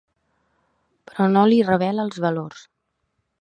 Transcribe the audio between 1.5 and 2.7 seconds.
li revela els valors.